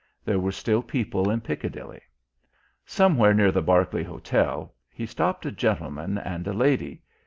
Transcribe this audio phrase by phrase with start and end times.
[0.25, 2.01] There were still people in Piccadilly.
[2.87, 7.03] Somewhere near the Berkeley Hotel he stopped a gentleman and a lady.